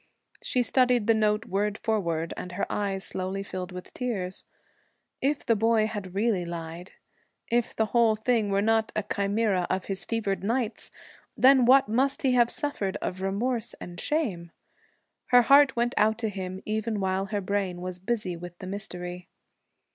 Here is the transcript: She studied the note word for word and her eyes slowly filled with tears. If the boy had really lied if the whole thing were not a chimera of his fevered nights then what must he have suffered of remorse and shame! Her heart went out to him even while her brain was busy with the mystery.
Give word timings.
She 0.41 0.63
studied 0.63 1.05
the 1.05 1.13
note 1.13 1.45
word 1.45 1.77
for 1.77 1.99
word 1.99 2.33
and 2.35 2.53
her 2.53 2.65
eyes 2.71 3.03
slowly 3.05 3.43
filled 3.43 3.71
with 3.71 3.93
tears. 3.93 4.45
If 5.21 5.45
the 5.45 5.55
boy 5.55 5.85
had 5.85 6.15
really 6.15 6.43
lied 6.43 6.93
if 7.51 7.75
the 7.75 7.85
whole 7.93 8.15
thing 8.15 8.49
were 8.49 8.63
not 8.63 8.91
a 8.95 9.03
chimera 9.03 9.67
of 9.69 9.85
his 9.85 10.03
fevered 10.03 10.43
nights 10.43 10.89
then 11.37 11.65
what 11.65 11.87
must 11.87 12.23
he 12.23 12.31
have 12.31 12.49
suffered 12.49 12.97
of 12.99 13.21
remorse 13.21 13.75
and 13.79 13.99
shame! 13.99 14.49
Her 15.27 15.43
heart 15.43 15.75
went 15.75 15.93
out 15.97 16.17
to 16.17 16.29
him 16.29 16.63
even 16.65 16.99
while 16.99 17.27
her 17.27 17.39
brain 17.39 17.79
was 17.79 17.99
busy 17.99 18.35
with 18.35 18.57
the 18.57 18.65
mystery. 18.65 19.29